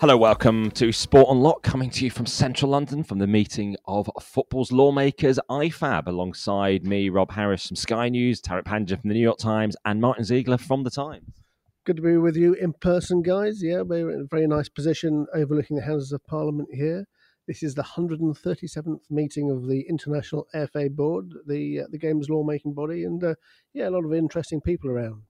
[0.00, 4.08] Hello, welcome to Sport Unlocked, coming to you from central London from the meeting of
[4.18, 9.20] football's lawmakers, IFAB, alongside me, Rob Harris from Sky News, Tariq Panja from the New
[9.20, 11.42] York Times, and Martin Ziegler from The Times.
[11.84, 13.62] Good to be with you in person, guys.
[13.62, 17.04] Yeah, we're in a very nice position overlooking the Houses of Parliament here.
[17.46, 22.72] This is the 137th meeting of the International FA Board, the uh, the game's lawmaking
[22.72, 23.34] body, and uh,
[23.74, 25.24] yeah, a lot of interesting people around.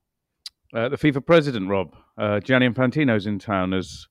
[0.73, 4.07] Uh, the FIFA president, Rob, uh, Gianni Infantino's in town as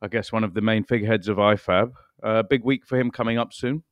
[0.00, 1.92] I guess, one of the main figureheads of IFAB.
[2.22, 3.82] A uh, big week for him coming up soon.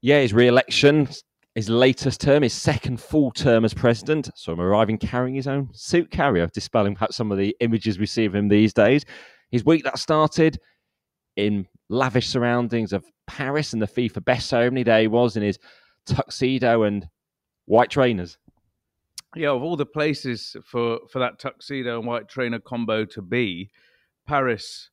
[0.00, 1.08] Yeah, his re-election,
[1.54, 4.30] his latest term, his second full term as president.
[4.34, 8.06] So I'm arriving carrying his own suit carrier, dispelling perhaps some of the images we
[8.06, 9.04] see of him these days.
[9.50, 10.58] His week that started
[11.36, 14.82] in lavish surroundings of Paris and the FIFA best ceremony.
[14.82, 15.58] There he was in his
[16.06, 17.08] tuxedo and
[17.66, 18.38] white trainers.
[19.36, 23.70] Yeah, of all the places for, for that tuxedo and white trainer combo to be,
[24.26, 24.90] Paris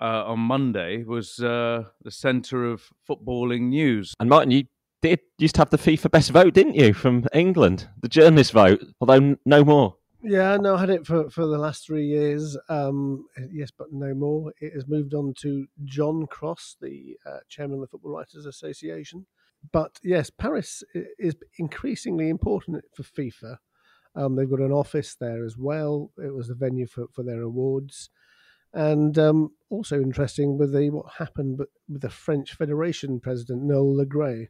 [0.00, 4.14] uh, on Monday was uh, the centre of footballing news.
[4.20, 4.64] And Martin, you
[5.02, 7.88] did used to have the FIFA best vote, didn't you, from England?
[8.00, 9.96] The journalist vote, although no more.
[10.20, 12.56] Yeah, no, I had it for, for the last three years.
[12.68, 14.52] Um, yes, but no more.
[14.60, 19.26] It has moved on to John Cross, the uh, chairman of the Football Writers Association.
[19.72, 20.82] But yes, Paris
[21.18, 23.58] is increasingly important for FIFA.
[24.16, 26.10] Um, they've got an office there as well.
[26.18, 28.10] It was the venue for, for their awards
[28.72, 34.46] and um, also interesting with the what happened with the French Federation president Noel Le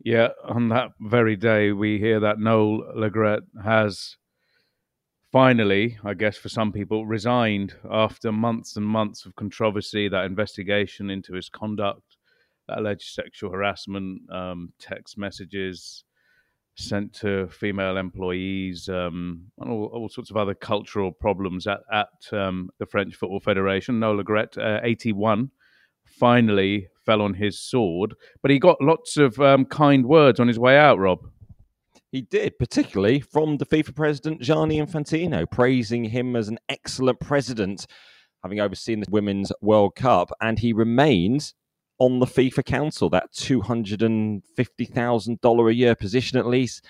[0.00, 4.16] Yeah, on that very day, we hear that Noel Le Graët has
[5.34, 11.10] finally, I guess for some people, resigned after months and months of controversy, that investigation
[11.10, 12.18] into his conduct,
[12.68, 16.04] that alleged sexual harassment, um, text messages,
[16.76, 22.08] sent to female employees, um, and all, all, sorts of other cultural problems at, at
[22.32, 24.00] um, the French Football Federation.
[24.00, 25.50] Noel Le Graët, uh, 81,
[26.04, 30.58] finally fell on his sword, but he got lots of um, kind words on his
[30.58, 31.20] way out, Rob.
[32.10, 37.86] He did, particularly from the FIFA president Gianni Infantino, praising him as an excellent president,
[38.42, 41.54] having overseen the Women's World Cup, and he remains
[41.98, 46.84] on the FIFA Council, that $250,000 a year position at least.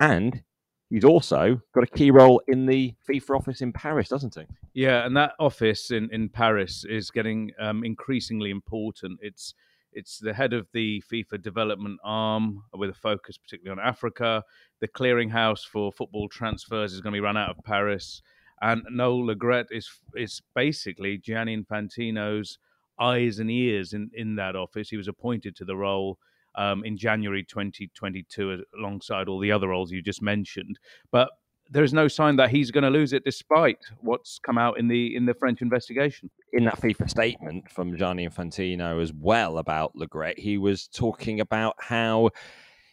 [0.00, 0.42] And
[0.90, 4.42] he's also got a key role in the FIFA office in Paris, doesn't he?
[4.74, 9.18] Yeah, and that office in, in Paris is getting um, increasingly important.
[9.22, 9.54] It's
[9.94, 14.42] it's the head of the FIFA development arm with a focus particularly on Africa.
[14.80, 18.22] The clearinghouse for football transfers is going to be run out of Paris.
[18.62, 22.58] And Noel Le Graët is is basically Gianni Infantino's
[23.02, 24.88] eyes and ears in, in that office.
[24.88, 26.18] He was appointed to the role
[26.54, 30.78] um, in January 2022 alongside all the other roles you just mentioned.
[31.10, 31.28] But
[31.70, 34.88] there is no sign that he's going to lose it, despite what's come out in
[34.88, 36.30] the in the French investigation.
[36.52, 41.40] In that FIFA statement from Gianni Infantino as well about Le Graët, he was talking
[41.40, 42.30] about how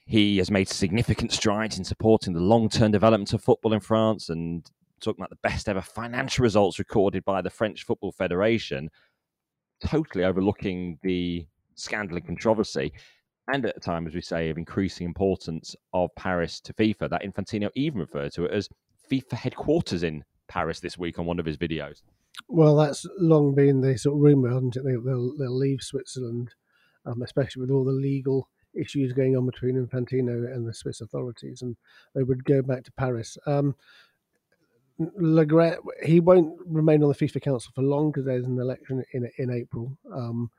[0.06, 4.66] he has made significant strides in supporting the long-term development of football in France and
[5.02, 8.90] talking about the best ever financial results recorded by the French Football Federation
[9.85, 11.45] totally overlooking the
[11.75, 12.91] scandal and controversy.
[13.51, 17.23] And at a time, as we say, of increasing importance of Paris to FIFA, that
[17.23, 18.69] Infantino even referred to it as
[19.09, 22.01] FIFA headquarters in Paris this week on one of his videos.
[22.47, 24.84] Well, that's long been the sort of rumour, hasn't it?
[24.84, 26.53] They'll, they'll leave Switzerland,
[27.06, 31.61] um, especially with all the legal issues going on between Infantino and the Swiss authorities,
[31.61, 31.75] and
[32.13, 33.38] they would go back to Paris.
[33.46, 33.75] Um,
[34.99, 39.03] Le Graët, he won't remain on the FIFA Council for long because there's an election
[39.13, 39.97] in in April.
[40.13, 40.51] Um,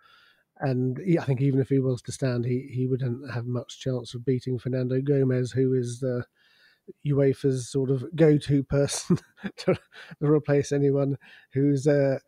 [0.61, 3.81] and he, I think even if he was to stand, he, he wouldn't have much
[3.81, 6.25] chance of beating Fernando Gomes, who is the
[7.07, 9.19] UEFA's sort of go-to person
[9.57, 9.79] to,
[10.21, 11.17] replace anyone
[11.53, 12.19] who's uh,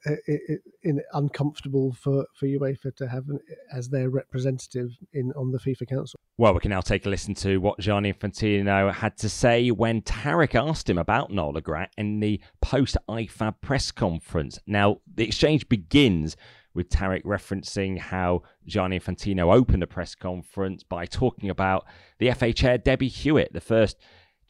[0.82, 3.24] in, uncomfortable for, for UEFA to have
[3.72, 6.20] as their representative in on the FIFA Council.
[6.38, 10.02] Well, we can now take a listen to what Gianni Infantino had to say when
[10.02, 11.52] Tariq asked him about Le
[11.96, 14.58] in the post-IFAB press conference.
[14.66, 16.36] Now, the exchange begins
[16.74, 21.86] with Tariq referencing how Gianni Infantino opened the press conference by talking about
[22.18, 23.98] the FA chair Debbie Hewitt, the first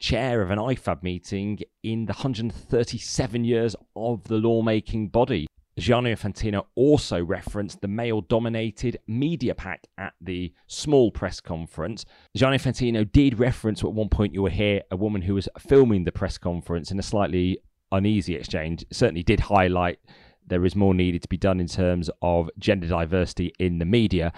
[0.03, 5.47] chair of an IFAB meeting in the 137 years of the lawmaking body.
[5.79, 12.03] Gianni Infantino also referenced the male dominated media pack at the small press conference.
[12.35, 16.03] Gianni Infantino did reference at one point you will hear a woman who was filming
[16.03, 17.57] the press conference in a slightly
[17.93, 18.85] uneasy exchange.
[18.91, 19.99] Certainly did highlight
[20.45, 24.33] there is more needed to be done in terms of gender diversity in the media.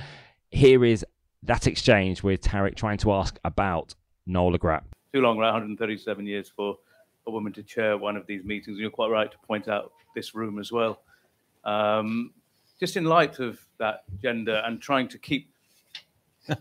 [0.52, 1.04] Here is
[1.42, 3.96] that exchange with Tariq trying to ask about
[4.28, 4.84] Noel Le Graët
[5.16, 5.52] too long, right?
[5.52, 6.78] 137 years for
[7.26, 8.76] a woman to chair one of these meetings.
[8.76, 11.04] And you're quite right to point out this room as well.
[11.64, 12.34] Um,
[12.82, 15.50] just in light of that gender and trying to keep.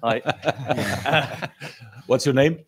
[0.04, 1.48] I,
[2.06, 2.60] What's your name?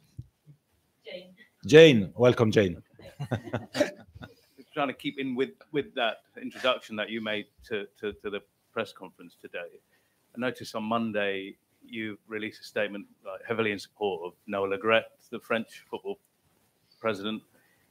[1.05, 1.35] Jane.
[1.65, 2.13] Jane.
[2.17, 2.83] Welcome, Jane.
[4.75, 8.41] trying to keep in with with that introduction that you made to, to, to the
[8.73, 9.71] press conference today.
[10.35, 11.57] I noticed on Monday
[11.89, 16.19] you released a statement like, heavily in support of Noel Le Graët, the French football
[17.01, 17.43] president.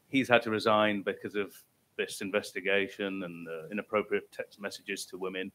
[0.09, 1.53] He's had to resign because of
[1.97, 5.51] this investigation and uh, inappropriate text messages to women.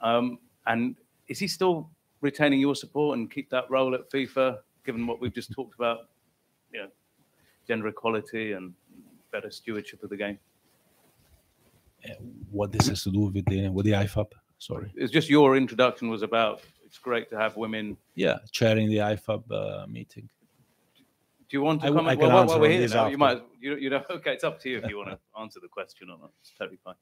[0.00, 0.96] Um, and
[1.28, 5.34] is he still retaining your support and keep that role at FIFA, given what we've
[5.34, 6.08] just talked about,
[6.72, 6.88] you know,
[7.66, 8.74] gender equality and
[9.32, 10.38] better stewardship of the game?
[12.50, 14.30] What this has to do with the with the IFAB?
[14.58, 14.92] Sorry.
[14.94, 17.96] It's just your introduction was about it's great to have women.
[18.14, 20.28] Yeah, chairing the IFAB uh, meeting.
[21.48, 22.08] Do you want to I- comment?
[22.08, 23.42] I can well, answer while we're here now, you might.
[23.60, 26.08] You, you know, okay, it's up to you if you want to answer the question
[26.10, 26.30] or not.
[26.40, 26.94] It's totally fine.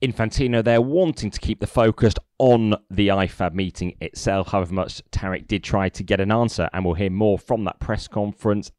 [0.00, 4.52] Infantino, they're wanting to keep the focus on the IFAB meeting itself.
[4.52, 7.80] However much Tariq did try to get an answer, and we'll hear more from that
[7.80, 8.70] press conference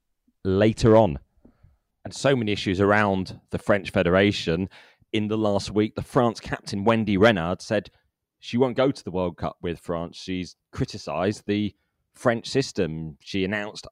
[0.45, 1.19] later on.
[2.06, 4.69] And so many issues around the French Federation.
[5.12, 7.89] In the last week, the France captain Wendy Renard said
[8.40, 10.18] she won't go to the World Cup with France.
[10.18, 11.76] She's criticised the
[12.14, 13.18] French system.
[13.22, 13.88] She announced,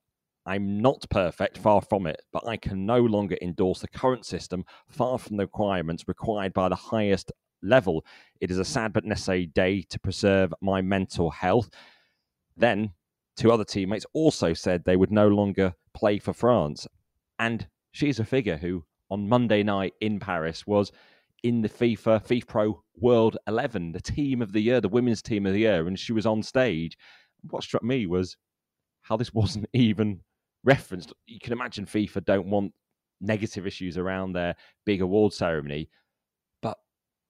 [0.46, 4.64] I'm not perfect, far from it, but I can no longer endorse the current system,
[4.88, 8.06] far from the requirements required by the highest level.
[8.40, 11.70] It is a sad but necessary day to preserve my mental health.
[12.56, 12.94] Then,
[13.36, 16.88] two other teammates also said they would no longer play for France.
[17.38, 20.94] And she's a figure who, on Monday night in Paris, was
[21.44, 25.54] in the FIFA FIFPro World 11, the team of the year, the women's team of
[25.54, 26.98] the year, and she was on stage.
[27.50, 28.38] What struck me was
[29.02, 30.22] how this wasn't even
[30.64, 31.14] referenced.
[31.26, 32.74] You can imagine FIFA don't want
[33.22, 34.56] negative issues around their
[34.86, 35.90] big award ceremony,
[36.62, 36.78] but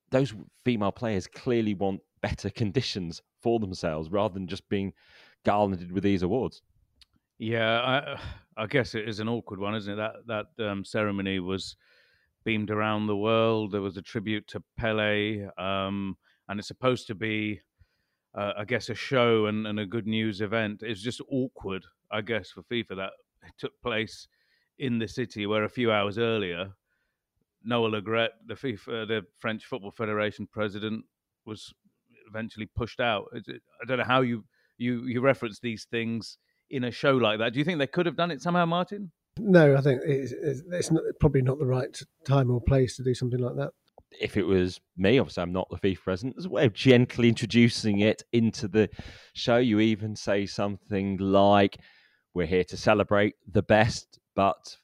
[0.09, 0.33] those
[0.65, 4.92] female players clearly want better conditions for themselves rather than just being
[5.45, 6.62] garlanded with these awards.
[7.39, 8.19] Yeah, I,
[8.63, 9.95] I guess it is an awkward one, isn't it?
[9.95, 11.75] That that um, ceremony was
[12.47, 13.73] beamed around the world.
[13.73, 16.15] There was a tribute to Pele, um,
[16.47, 17.59] and it's supposed to be,
[18.33, 20.81] uh, I guess, a show and, and a good news event.
[20.81, 23.11] It's just awkward, I guess, for FIFA that
[23.45, 24.29] it took place
[24.79, 26.71] in the city where a few hours earlier,
[27.65, 31.03] Noel Le Graët, the FIFA, the French Football Federation president,
[31.45, 31.73] was
[32.29, 33.25] eventually pushed out.
[33.35, 34.45] I don't know how you
[34.77, 36.38] you you reference these things
[36.69, 37.51] in a show like that.
[37.51, 39.11] Do you think they could have done it somehow, Martin?
[39.39, 40.34] No, I think it's,
[40.72, 41.95] it's, not, probably not the right
[42.25, 43.72] time or place to do something like that.
[44.19, 47.30] if it was me, obviously I'm not the FIFA president, as a way of gently
[47.30, 48.89] introducing it into the
[49.34, 51.78] show, you even say something like,
[52.34, 54.78] We're here to celebrate the best, but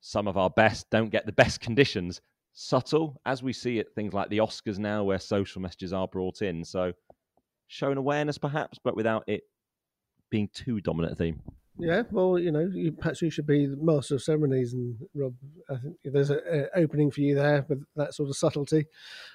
[0.00, 2.20] some of our best don't get the best conditions.
[2.52, 6.42] Subtle, as we see at things like the Oscars now, where social messages are brought
[6.42, 6.64] in.
[6.64, 6.92] So
[7.66, 9.42] showing awareness perhaps, but without it
[10.30, 11.42] being too dominant a theme.
[11.76, 15.34] Yeah, well, you know, you, perhaps you should be master of ceremonies, and Rob,
[15.68, 18.86] I think there's an opening for you there with that sort of subtlety.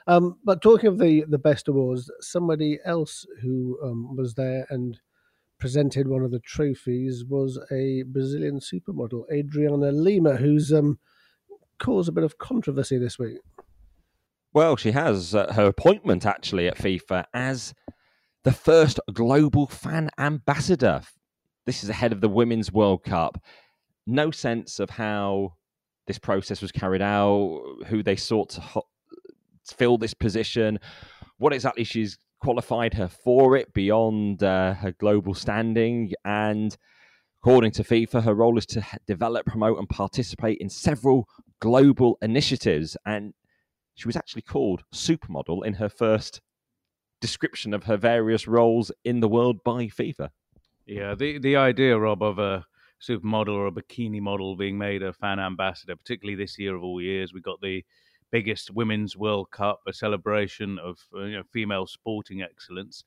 [0.08, 5.00] Um, but talking of the the best awards, somebody else who um, was there and
[5.60, 10.98] presented one of the trophies was a Brazilian supermodel, Adriana Lima, who's um,
[11.78, 13.40] caused a bit of controversy this week.
[14.54, 17.74] Well, she has uh, her appointment actually at FIFA as
[18.46, 21.02] the first global fan ambassador.
[21.69, 23.40] This is ahead of the Women's World Cup.
[24.07, 25.54] No sense of how
[26.07, 28.88] this process was carried out, who they sought to ho-
[29.78, 30.80] fill this position,
[31.38, 36.11] what exactly she's qualified her for it beyond uh, her global standing.
[36.26, 36.76] And
[37.44, 41.28] according to FIFA, her role is to develop, promote, and participate in several
[41.61, 42.97] global initiatives.
[43.06, 43.35] And
[43.94, 46.42] she was actually called supermodel in her first
[47.21, 50.30] description of her various roles in the world by FIFA.
[50.90, 52.66] Yeah, the the idea, Rob, of a
[53.00, 57.00] supermodel or a bikini model being made a fan ambassador, particularly this year of all
[57.00, 57.86] years, we got the
[58.31, 63.04] biggest women's World Cup, a celebration of uh, you know, female sporting excellence.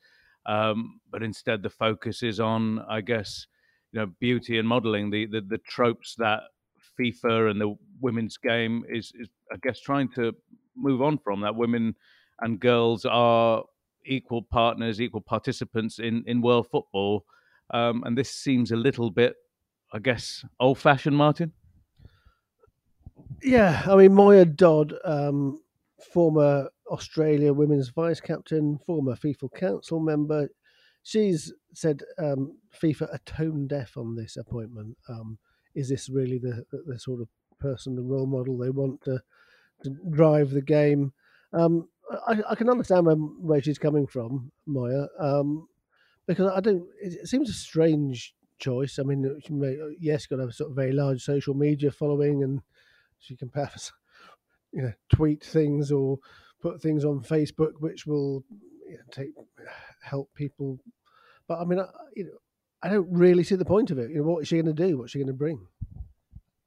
[0.46, 3.48] Um, but instead, the focus is on, I guess,
[3.90, 6.42] you know, beauty and modeling, the the, the tropes that
[6.96, 10.32] FIFA and the women's game is, is, I guess, trying to
[10.76, 11.40] move on from.
[11.40, 11.96] That women
[12.40, 13.64] and girls are
[14.06, 17.24] equal partners, equal participants in in world football.
[17.72, 19.34] Um, and this seems a little bit,
[19.92, 21.52] I guess, old fashioned, Martin.
[23.42, 25.60] Yeah, I mean Moya Dodd, um,
[26.12, 30.48] former Australia women's vice captain, former FIFA council member,
[31.02, 34.96] she's said um, FIFA are tone deaf on this appointment.
[35.08, 35.38] Um,
[35.74, 39.20] is this really the, the sort of person, the role model they want to,
[39.84, 41.12] to drive the game?
[41.52, 41.88] Um,
[42.26, 45.66] I, I, can understand where, where she's coming from, Moya, um,
[46.26, 46.84] because I don't.
[47.00, 48.98] It, seems a strange choice.
[48.98, 51.90] I mean, uh, she may, uh, yes, got a sort of very large social media
[51.90, 52.62] following, and
[53.18, 53.92] she can perhaps,
[54.72, 56.18] you know, tweet things or
[56.60, 58.44] put things on Facebook which will
[58.86, 59.30] you know, take
[60.02, 60.78] help people.
[61.48, 62.38] But I mean, I, you know,
[62.82, 64.10] I don't really see the point of it.
[64.10, 64.98] You know, what is she going to do?
[64.98, 65.66] What's she going to bring?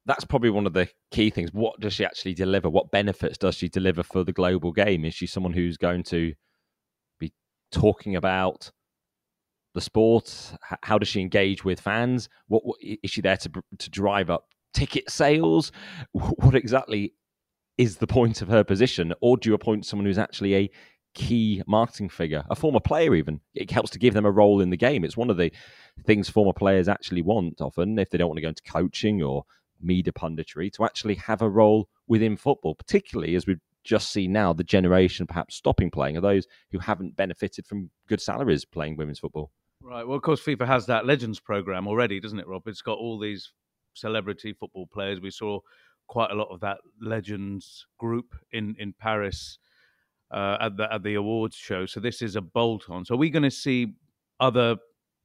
[0.05, 1.51] That's probably one of the key things.
[1.51, 2.69] What does she actually deliver?
[2.69, 5.03] What benefits does she deliver for the global game?
[5.03, 6.33] Is she someone who's going to
[7.19, 7.33] be
[7.71, 8.71] talking about
[9.75, 10.53] the sport?
[10.81, 12.29] How does she engage with fans?
[12.47, 15.71] What, what is she there to to drive up ticket sales?
[16.13, 17.13] What exactly
[17.77, 20.71] is the point of her position, or do you appoint someone who's actually a
[21.15, 23.39] key marketing figure, a former player even.
[23.55, 25.03] It helps to give them a role in the game.
[25.03, 25.51] It's one of the
[26.05, 29.45] things former players actually want often if they don't want to go into coaching or
[29.81, 34.51] media punditry to actually have a role within football, particularly as we've just seen now
[34.51, 39.19] the generation perhaps stopping playing are those who haven't benefited from good salaries playing women's
[39.19, 39.51] football.
[39.85, 40.07] Right.
[40.07, 42.67] Well, of course, FIFA has that Legends program already, doesn't it, Rob?
[42.67, 43.51] It's got all these
[43.93, 45.21] celebrity football players.
[45.21, 45.59] We saw
[46.07, 49.59] quite a lot of that Legends group in in Paris
[50.31, 51.85] uh, at the at the awards show.
[51.85, 53.05] So this is a bolt on.
[53.05, 53.93] So are we're going to see
[54.39, 54.75] other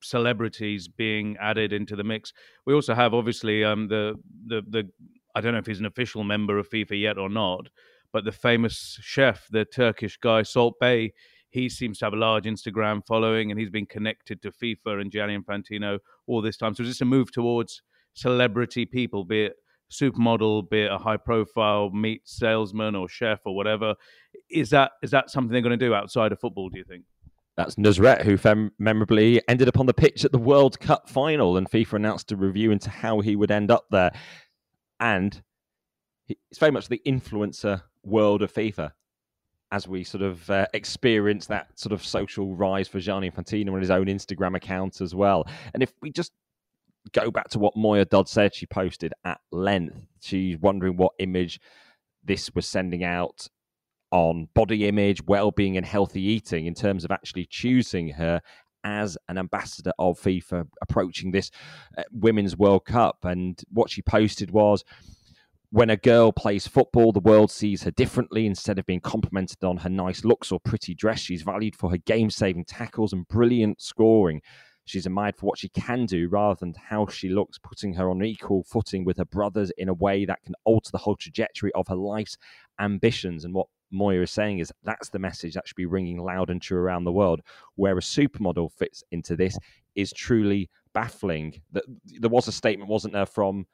[0.03, 2.31] celebrities being added into the mix.
[2.67, 4.15] We also have obviously um, the
[4.47, 4.91] the the
[5.35, 7.71] I don't know if he's an official member of FIFA yet or not,
[8.13, 11.13] but the famous chef, the Turkish guy Salt Bae,
[11.51, 15.11] he seems to have a large Instagram following, and he's been connected to FIFA and
[15.11, 16.75] Gianni Infantino all this time.
[16.75, 17.83] So it's just a move towards
[18.15, 19.57] celebrity people, be it
[19.91, 23.95] supermodel, be it a high profile meat salesman or chef or whatever.
[24.49, 26.69] Is that is that something they're going to do outside of football?
[26.69, 27.05] Do you think?
[27.57, 31.57] That's Nusret, who fem- memorably ended up on the pitch at the World Cup final,
[31.57, 34.13] and FIFA announced a review into how he would end up there.
[35.01, 35.43] And
[36.29, 38.93] it's very much the influencer world of FIFA
[39.73, 43.81] as we sort of uh, experience that sort of social rise for Gianni Infantino on
[43.81, 45.47] his own Instagram account as well.
[45.75, 46.33] And if we just
[47.13, 48.55] go back to what Moya Dodd said.
[48.55, 49.97] She posted at length.
[50.21, 51.61] She's wondering what image
[52.23, 53.49] this was sending out
[54.11, 58.41] on body image, well being, and healthy eating in terms of actually choosing her
[58.83, 61.51] as an ambassador of FIFA approaching this
[61.97, 63.25] uh, Women's World Cup.
[63.25, 64.85] And what she posted was,
[65.71, 68.47] when a girl plays football, the world sees her differently.
[68.47, 71.99] Instead of being complimented on her nice looks or pretty dress, she's valued for her
[71.99, 74.43] game saving tackles and brilliant scoring.
[74.85, 78.25] She's admired for what she can do rather than how she looks, putting her on
[78.25, 81.87] equal footing with her brothers in a way that can alter the whole trajectory of
[81.87, 82.37] her life's
[82.81, 83.45] ambitions.
[83.45, 86.61] And what Moya is saying is that's the message that should be ringing loud and
[86.61, 87.43] true around the world.
[87.77, 89.57] Where a supermodel fits into this
[89.95, 91.61] is truly baffling.
[91.71, 93.67] There was a statement, wasn't there, from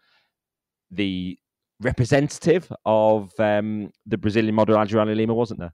[0.91, 1.39] the
[1.81, 5.73] representative of um, the Brazilian model Adriana Lima, wasn't there?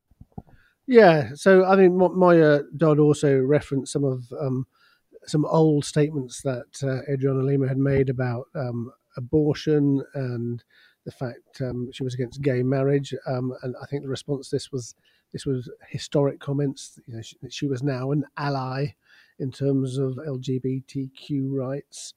[0.86, 1.30] Yeah.
[1.34, 4.66] So I mean, Moya Dodd also referenced some of um,
[5.26, 10.62] some old statements that uh, Adriana Lima had made about um, abortion and
[11.04, 13.14] the fact um, she was against gay marriage.
[13.26, 14.94] Um, and I think the response to this was
[15.32, 16.98] this was historic comments.
[17.06, 18.88] You know, she, she, was now an ally
[19.38, 22.14] in terms of LGBTQ rights.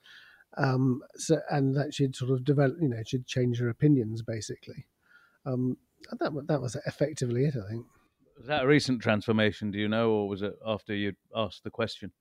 [0.58, 4.86] Um, so, and that she'd sort of develop, you know, she'd change her opinions basically.
[5.46, 5.78] Um,
[6.20, 7.86] that that was effectively it, I think.
[8.38, 9.72] Was that a recent transformation?
[9.72, 12.12] Do you know, or was it after you asked the question?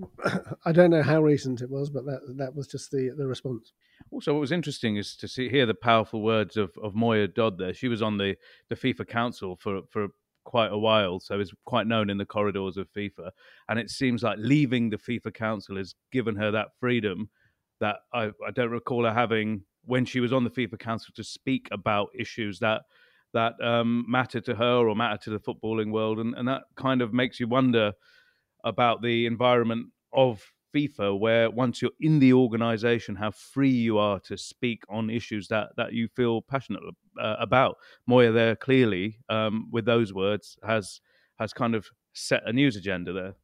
[0.64, 3.72] I don't know how recent it was, but that that was just the the response.
[4.10, 7.58] Also, what was interesting is to see hear the powerful words of, of Moya Dodd.
[7.58, 8.36] There, she was on the,
[8.68, 10.08] the FIFA Council for for
[10.48, 13.30] quite a while, so is quite known in the corridors of FIFA.
[13.68, 17.28] And it seems like leaving the FIFA Council has given her that freedom
[17.80, 21.22] that I, I don't recall her having when she was on the FIFA Council to
[21.22, 22.82] speak about issues that
[23.34, 27.02] that um, matter to her or matter to the footballing world, and, and that kind
[27.02, 27.92] of makes you wonder
[28.64, 30.42] about the environment of
[30.74, 35.48] FIFA, where once you're in the organization, how free you are to speak on issues
[35.48, 36.82] that, that you feel passionate
[37.20, 37.76] uh, about.
[38.06, 41.00] Moya there clearly, um, with those words, has
[41.38, 43.34] has kind of set a news agenda there.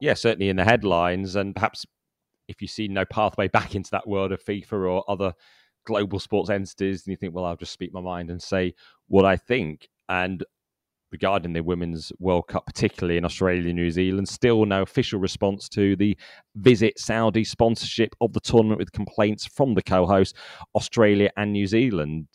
[0.00, 1.86] Yeah, certainly in the headlines, and perhaps
[2.48, 5.32] if you see no pathway back into that world of FIFA or other
[5.86, 8.74] global sports entities, and you think, well, I'll just speak my mind and say
[9.08, 9.88] what I think.
[10.08, 10.44] And
[11.12, 14.28] regarding the Women's World Cup, particularly in Australia, and New Zealand.
[14.28, 16.16] Still no official response to the
[16.56, 20.38] Visit Saudi sponsorship of the tournament with complaints from the co hosts,
[20.74, 22.26] Australia and New Zealand.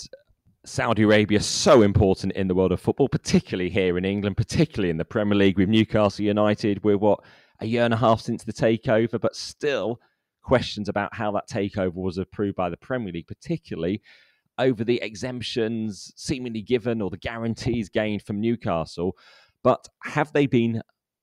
[0.66, 4.98] Saudi Arabia so important in the world of football, particularly here in England, particularly in
[4.98, 6.84] the Premier League with Newcastle United.
[6.84, 7.24] We're what
[7.60, 10.00] a year and a half since the takeover, but still
[10.44, 14.02] questions about how that takeover was approved by the Premier League, particularly
[14.58, 19.18] over the exemptions seemingly given or the guarantees gained from Newcastle.
[19.64, 20.82] But have they been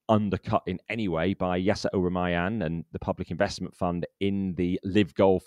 [0.08, 4.78] undercut in any way by Yasser Al Rumayyan and the Public Investment Fund in the
[4.84, 5.44] Live Golf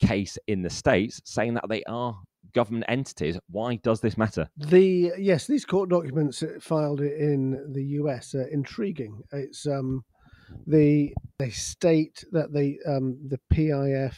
[0.00, 2.16] case in the States, saying that they are
[2.52, 3.38] government entities?
[3.48, 4.48] Why does this matter?
[4.56, 9.22] The yes, these court documents filed in the US are intriguing.
[9.32, 10.04] It's um,
[10.66, 14.16] the they state that they um, the PIF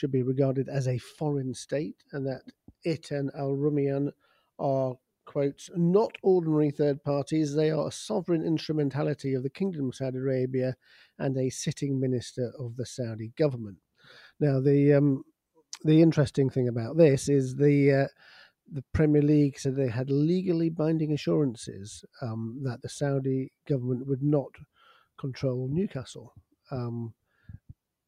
[0.00, 2.40] should be regarded as a foreign state and that
[2.84, 4.10] it and Al Rumayyan
[4.58, 4.94] are
[5.26, 10.18] quotes not ordinary third parties they are a sovereign instrumentality of the kingdom of saudi
[10.18, 10.74] arabia
[11.20, 13.76] and a sitting minister of the saudi government
[14.40, 15.22] now the um,
[15.84, 18.06] the interesting thing about this is the uh,
[18.72, 24.22] the Premier League said they had legally binding assurances um, that the Saudi government would
[24.22, 24.52] not
[25.18, 26.32] control Newcastle.
[26.70, 27.14] Um,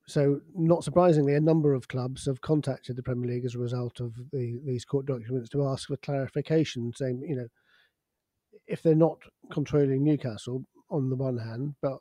[0.06, 4.00] so, not surprisingly, a number of clubs have contacted the Premier League as a result
[4.00, 7.48] of the, these court documents to ask for clarification, saying, you know,
[8.66, 9.18] if they're not
[9.52, 11.98] controlling Newcastle on the one hand, but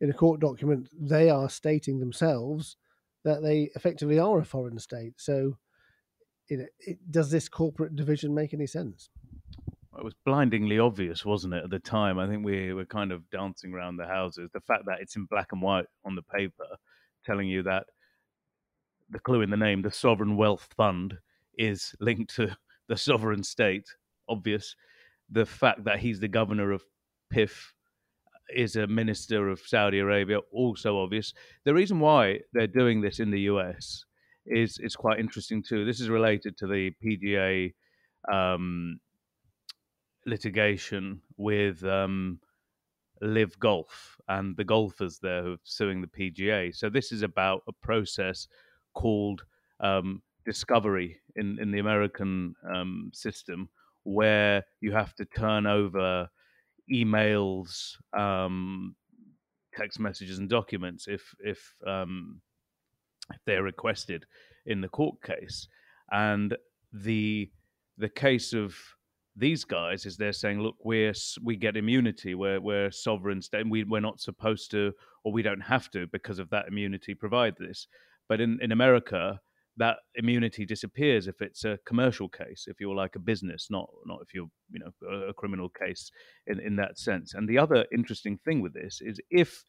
[0.00, 2.76] in a court document, they are stating themselves
[3.24, 5.14] that they effectively are a foreign state.
[5.16, 5.58] So,
[6.48, 9.10] you know, it, does this corporate division make any sense?
[9.96, 12.18] It was blindingly obvious, wasn't it, at the time?
[12.18, 14.50] I think we were kind of dancing around the houses.
[14.52, 16.66] The fact that it's in black and white on the paper,
[17.28, 17.84] telling you that
[19.10, 21.14] the clue in the name, the Sovereign Wealth Fund,
[21.56, 22.56] is linked to
[22.88, 23.86] the sovereign state,
[24.28, 24.74] obvious.
[25.30, 26.82] The fact that he's the governor of
[27.32, 27.72] PIF
[28.54, 31.34] is a minister of Saudi Arabia, also obvious.
[31.64, 34.04] The reason why they're doing this in the US
[34.46, 35.84] is is quite interesting too.
[35.84, 37.74] This is related to the PGA
[38.32, 38.98] um,
[40.24, 42.40] litigation with um,
[43.20, 46.74] Live Golf and the golfers there who are suing the PGA.
[46.74, 48.48] So this is about a process
[48.94, 49.44] called
[49.80, 53.68] um, discovery in in the American um, system,
[54.04, 56.28] where you have to turn over
[56.92, 58.94] emails, um,
[59.74, 62.40] text messages, and documents if if um,
[63.32, 64.26] if they're requested
[64.66, 65.68] in the court case.
[66.10, 66.56] And
[66.92, 67.50] the
[67.98, 68.74] the case of
[69.38, 73.84] these guys is they're saying, look, we're we get immunity, we're we're sovereign state, we
[73.84, 74.92] we're not supposed to,
[75.24, 77.86] or we don't have to because of that immunity provide this.
[78.28, 79.40] But in in America,
[79.76, 84.20] that immunity disappears if it's a commercial case, if you're like a business, not not
[84.22, 86.10] if you're you know a, criminal case
[86.46, 87.34] in in that sense.
[87.34, 89.64] And the other interesting thing with this is if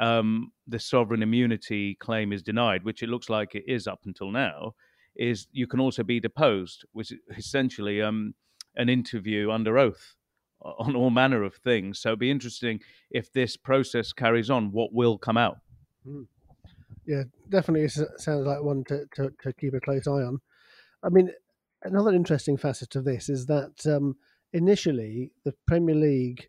[0.00, 4.30] um, the sovereign immunity claim is denied, which it looks like it is up until
[4.32, 4.72] now,
[5.14, 8.34] is you can also be deposed, which essentially um,
[8.76, 10.14] an interview under oath
[10.60, 11.98] on all manner of things.
[11.98, 12.80] So it'd be interesting
[13.10, 15.58] if this process carries on, what will come out.
[16.06, 16.26] Mm
[17.06, 20.40] yeah, definitely sounds like one to, to, to, keep a close eye on.
[21.02, 21.30] I mean,
[21.82, 24.16] another interesting facet of this is that um,
[24.52, 26.48] initially the Premier League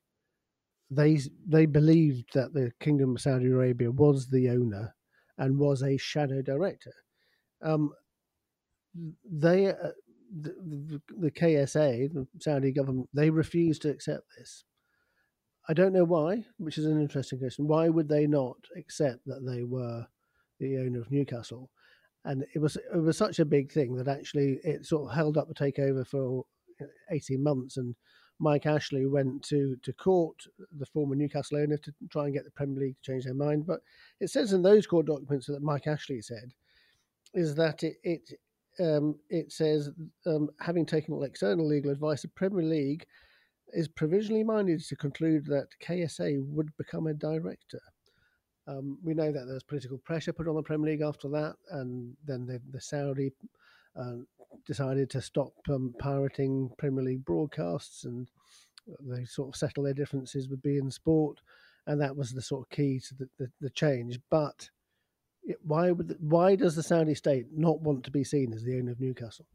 [0.92, 4.94] they they believed that the Kingdom of Saudi Arabia was the owner
[5.40, 6.94] and was a shadow director.
[7.64, 7.94] Um,
[9.28, 9.90] they uh,
[10.41, 14.63] the, the, KSA, the Saudi government, they refused to accept this.
[15.67, 17.67] I don't know why, which is an interesting question.
[17.67, 20.06] Why would they not accept that they were
[20.60, 21.69] the owner of Newcastle,
[22.26, 25.38] and it was it was such a big thing that actually it sort of held
[25.38, 26.46] up the takeover for
[27.12, 27.96] eighteen months, and
[28.39, 30.36] Mike Ashley went to to court,
[30.78, 33.65] the former Newcastle owner, to try and get the Premier League to change their mind.
[33.65, 33.80] But
[34.19, 36.52] it says in those court documents that Mike Ashley said
[37.34, 38.34] is that it it
[38.80, 39.90] um, it says
[40.26, 43.06] um, having taken external legal advice, the Premier League
[43.74, 47.82] is provisionally minded to conclude that KSA would become a director.
[48.68, 52.16] Um, we know that there's political pressure put on the Premier League after that, and
[52.26, 53.32] then the, the Saudi
[54.00, 54.18] uh,
[54.66, 58.30] decided to stop um, pirating Premier League broadcasts, and
[59.02, 61.40] they sort of settle their differences with beIN Sport,
[61.88, 64.20] and that was the sort of key to the, the, the change.
[64.30, 64.70] But
[65.64, 68.92] why would why does the Saudi state not want to be seen as the owner
[68.92, 69.46] of Newcastle?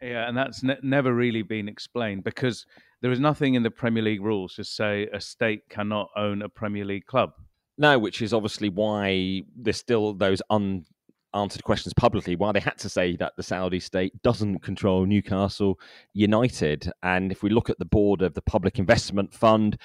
[0.00, 2.66] Yeah, and that's ne- never really been explained because
[3.00, 6.48] there is nothing in the Premier League rules to say a state cannot own a
[6.48, 7.32] Premier League club.
[7.78, 12.88] No, which is obviously why there's still those unanswered questions publicly, why they had to
[12.88, 15.78] say that the Saudi state doesn't control Newcastle
[16.14, 16.90] United.
[17.02, 19.78] And if we look at the board of the Public Investment Fund,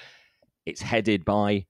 [0.66, 1.66] it's headed by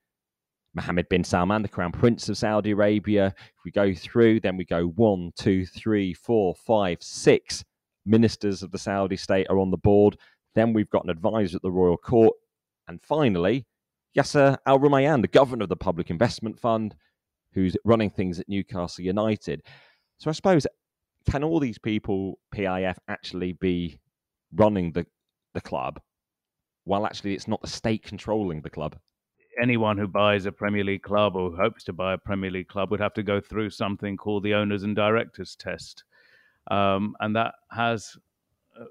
[0.74, 3.34] Mohammed bin Salman, the Crown Prince of Saudi Arabia.
[3.38, 7.64] If we go through, then we go one, two, three, four, five, six
[8.06, 10.18] ministers of the Saudi state are on the board.
[10.56, 12.34] Then we've got an advisor at the Royal Court.
[12.88, 13.66] And finally,
[14.18, 16.96] Yasser Al Rumayyan, the governor of the Public Investment Fund,
[17.54, 19.64] who's running things at Newcastle United.
[20.20, 20.66] So I suppose
[21.30, 24.00] can all these people, PIF, actually be
[24.54, 25.06] running the,
[25.54, 26.00] the club
[26.84, 28.96] while actually it's not the state controlling the club?
[29.62, 32.92] Anyone who buys a Premier League club or hopes to buy a Premier League club
[32.92, 36.04] would have to go through something called the owners and directors test.
[36.70, 38.16] Um, and that has
[38.80, 38.86] uh,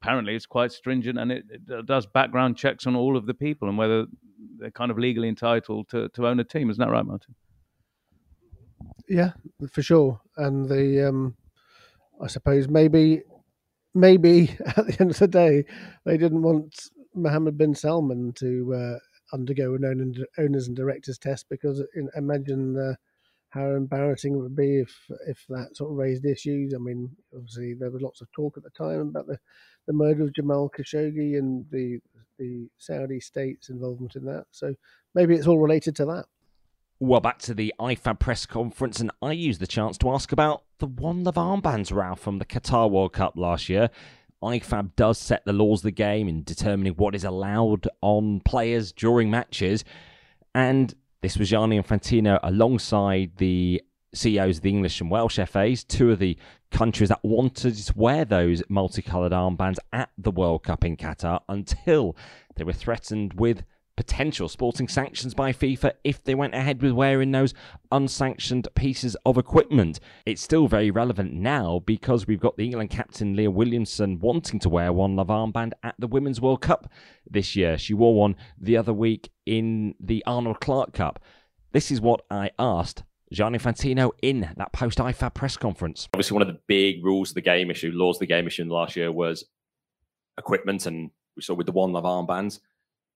[0.00, 3.68] apparently it's quite stringent and it, it, does background checks on all of the people
[3.68, 4.06] and whether
[4.58, 6.70] they're kind of legally entitled to, to own a team.
[6.70, 7.34] Isn't that right, Martin?
[9.08, 9.32] Yeah,
[9.70, 10.20] for sure.
[10.36, 11.36] And the, um,
[12.22, 13.22] I suppose maybe,
[13.94, 15.64] maybe at the end of the day,
[16.04, 18.98] they didn't want Mohammed bin Salman to uh,
[19.32, 21.82] undergo an owners and directors test because
[22.16, 22.94] imagine uh,
[23.50, 24.94] how embarrassing it would be if
[25.26, 26.74] if that sort of raised issues.
[26.74, 29.38] I mean, obviously there was lots of talk at the time about the,
[29.86, 31.98] the murder of Jamal Khashoggi and the
[32.38, 34.44] the Saudi state's involvement in that.
[34.50, 34.74] So
[35.14, 36.26] maybe it's all related to that.
[37.00, 40.64] Well, back to the IFAB press conference, and I used the chance to ask about
[40.78, 43.90] the One Love armbands row from the Qatar World Cup last year.
[44.42, 48.92] IFAB does set the laws of the game in determining what is allowed on players
[48.92, 49.84] during matches.
[50.54, 53.82] And this was Gianni Infantino alongside the
[54.14, 56.36] CEOs of the English and Welsh FAs, two of the
[56.70, 62.16] countries that wanted to wear those multicoloured armbands at the World Cup in Qatar until
[62.56, 63.64] they were threatened with
[63.98, 67.52] potential sporting sanctions by FIFA if they went ahead with wearing those
[67.90, 69.98] unsanctioned pieces of equipment.
[70.24, 74.68] It's still very relevant now because we've got the England captain Leah Williamson wanting to
[74.68, 76.88] wear one love armband at the Women's World Cup
[77.28, 77.76] this year.
[77.76, 81.18] She wore one the other week in the Arnold Clark Cup.
[81.72, 86.08] This is what I asked Gianni Infantino in that post IFAB press conference.
[86.14, 88.64] Obviously, one of the big rules of the game issue, laws of the game issue
[88.66, 89.44] last year was
[90.38, 92.60] equipment, and we saw with the one love armbands.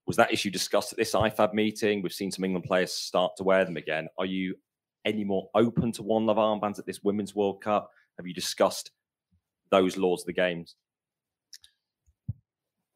[0.07, 2.03] Was that issue discussed at this IFAB meeting?
[2.03, 4.09] We've seen some England players start to wear them again.
[4.19, 4.57] Are you
[5.05, 7.91] any more open to one love armbands at this Women's World Cup?
[8.19, 8.91] Have you discussed
[9.71, 10.77] those laws of the games?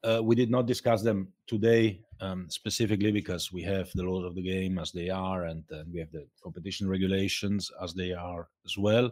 [0.04, 4.34] Uh, we did not discuss them today um, specifically because we have the laws of
[4.34, 8.48] the game as they are, and uh, we have the competition regulations as they are
[8.64, 9.10] as well,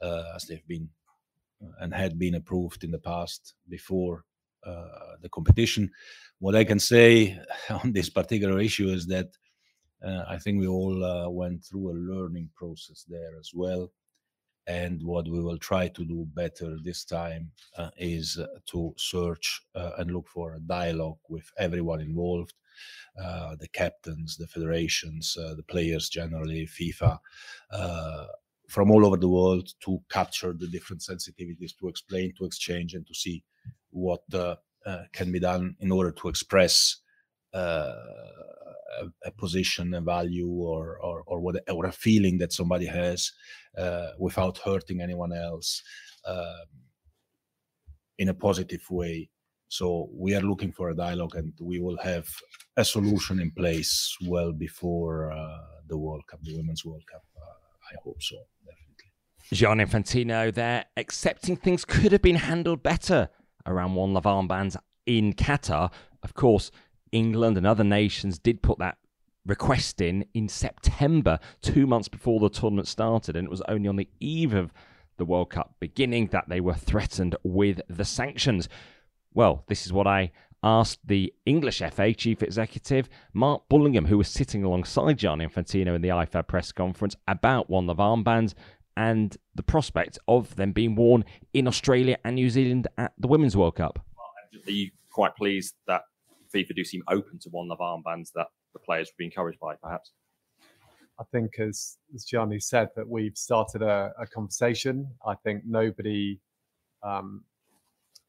[0.00, 0.88] uh, as they've been
[1.62, 4.24] uh, and had been approved in the past before
[4.64, 5.90] uh, the competition.
[6.38, 7.38] What I can say
[7.70, 9.28] on this particular issue is that
[10.04, 13.90] uh, I think we all uh, went through a learning process there as well.
[14.68, 19.60] And what we will try to do better this time uh, is uh, to search
[19.74, 22.54] and look for a dialogue with everyone involved
[23.16, 27.18] the captains, the federations, the players generally, FIFA,
[28.68, 33.06] from all over the world to capture the different sensitivities, to explain, to exchange, and
[33.06, 33.42] to see
[33.92, 34.56] what uh,
[35.12, 36.96] can be done in order to express
[37.54, 37.92] uh,
[39.00, 43.30] a, a, position, a value, or or or, what, or a feeling that somebody has
[43.78, 45.82] uh, without hurting anyone else
[46.26, 46.66] um,
[48.18, 49.30] in a positive way.
[49.68, 52.28] So we are looking for a dialogue, and we will have
[52.76, 57.22] a solution in place well before uh, the World Cup, the Women's World Cup.
[57.36, 59.12] Uh, I hope so, definitely.
[59.52, 63.30] Gian Infantino there, accepting things could have been handled better
[63.66, 65.92] around One Love armbands in Qatar.
[66.22, 66.70] Of course,
[67.10, 68.98] England and other nations did put that
[69.44, 73.96] request in in September, two months before the tournament started, and it was only on
[73.96, 74.72] the eve of
[75.16, 78.68] the World Cup beginning that they were threatened with the sanctions.
[79.34, 84.28] Well, this is what I asked the English FA chief executive, Mark Bullingham, who was
[84.28, 88.54] sitting alongside Gianni Infantino in the IFAB press conference about One Love armbands
[88.96, 93.56] and the prospect of them being worn in Australia and New Zealand at the Women's
[93.56, 94.04] World Cup.
[94.66, 96.02] Are you quite pleased that
[96.54, 99.58] FIFA do seem open to one of the armbands that the players would be encouraged
[99.60, 100.12] by, perhaps?
[101.20, 105.06] I think, as, as Gianni said, that we've started a, a conversation.
[105.26, 106.40] I think nobody
[107.02, 107.44] um,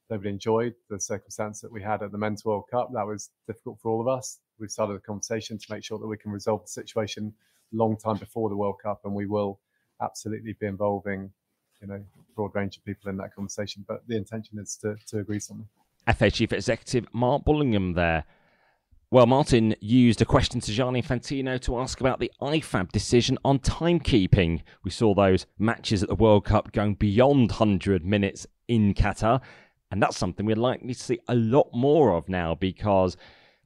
[0.10, 2.90] nobody enjoyed the circumstance that we had at the Men's World Cup.
[2.94, 4.40] That was difficult for all of us.
[4.60, 7.34] We've started a conversation to make sure that we can resolve the situation
[7.74, 9.60] a long time before the World Cup, and we will
[10.04, 11.32] absolutely be involving,
[11.82, 12.04] you know,
[12.36, 13.86] broad range of people in that conversation.
[13.88, 15.68] But the intention is to, to agree something.
[16.16, 18.26] FA Chief Executive Mark Bullingham there.
[19.10, 23.60] Well, Martin used a question to Gianni Infantino to ask about the IFAB decision on
[23.60, 24.62] timekeeping.
[24.84, 29.40] We saw those matches at the World Cup going beyond 100 minutes in Qatar,
[29.92, 33.16] and that's something we're likely to see a lot more of now because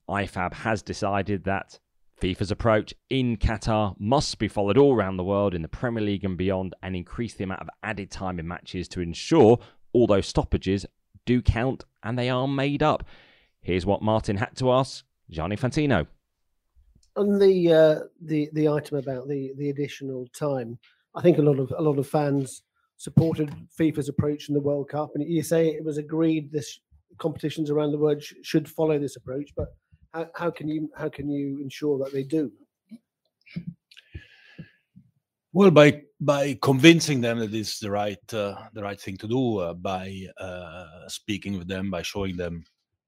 [0.10, 1.80] IFAB has decided that
[2.22, 6.24] FIFA's approach in Qatar must be followed all around the world in the Premier League
[6.26, 9.60] and beyond and increase the amount of added time in matches to ensure
[9.94, 10.86] all those stoppages
[11.26, 13.04] do count and they are made up.
[13.62, 16.08] Here's what Martin had to ask Gianni Infantino.
[17.16, 20.78] On the uh, the the item about the the additional time,
[21.16, 22.62] I think a lot of a lot of fans
[22.98, 26.80] supported FIFA's approach in the World Cup, and you say it was agreed this
[27.18, 29.52] competitions around the world sh- should follow this approach.
[29.56, 29.70] But
[30.18, 32.52] how, how can you how can you ensure that they do?
[35.54, 39.60] Well, by by convincing them that it's the right uh, the right thing to do,
[39.60, 42.64] uh, by uh, speaking with them, by showing them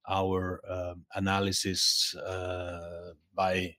[0.08, 3.76] our uh, analysis, uh, by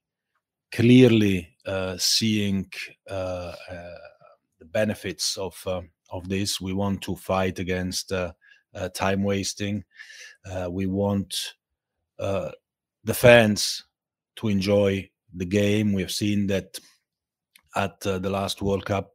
[0.72, 2.70] clearly uh, seeing
[3.06, 3.56] the
[4.66, 5.54] benefits of
[6.10, 6.60] of this.
[6.60, 8.12] We want to fight against
[8.94, 9.84] time wasting.
[10.68, 11.54] We want
[13.04, 13.84] the fans
[14.36, 15.92] to enjoy the game.
[15.92, 16.78] We have seen that
[17.76, 19.12] at uh, the last World Cup,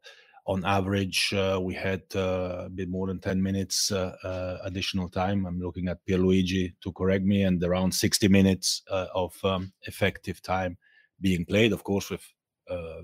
[0.48, 5.10] on average, uh, we had uh, a bit more than 10 minutes uh, uh, additional
[5.10, 5.45] time.
[5.45, 10.41] I'm looking at Pierluigi to correct me, and around 60 minutes uh, of um, effective
[10.43, 10.78] time
[11.19, 12.21] being played, of course, with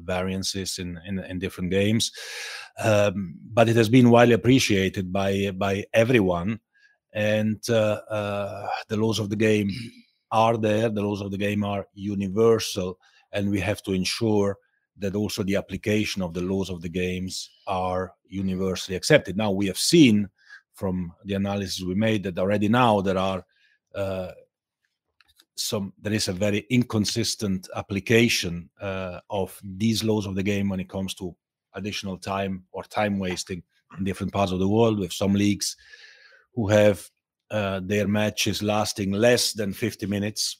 [0.03, 2.11] variances in, in, in different games.
[2.83, 6.59] Um, but it has been widely appreciated by by everyone,
[7.13, 9.69] and the laws of the game
[10.31, 10.89] are there.
[10.89, 12.99] The laws of the game are universal,
[13.31, 14.57] and we have to ensure
[14.97, 19.37] that also the application of the laws of the games are universally accepted.
[19.37, 20.29] Now we have seen
[20.73, 23.45] from the analysis we made that already now there are
[23.95, 24.31] uh,
[25.55, 30.79] some there is a very inconsistent application uh, of these laws of the game when
[30.79, 31.35] it comes to
[31.73, 33.61] additional time or time wasting
[33.97, 35.75] in different parts of the world with some leagues
[36.55, 37.07] who have
[37.51, 40.57] uh, their matches lasting less than 50 minutes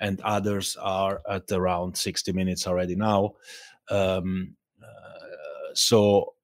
[0.00, 3.32] and others are at around 60 minutes already now
[3.90, 6.34] um, uh, so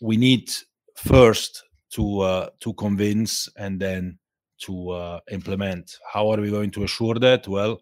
[0.00, 0.50] we need
[0.96, 4.18] first to uh, to convince and then
[4.58, 5.98] to uh, implement.
[6.12, 7.48] How are we going to assure that?
[7.48, 7.80] Well,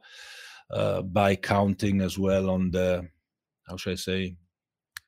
[0.71, 3.09] uh, by counting as well on the
[3.69, 4.37] how should I say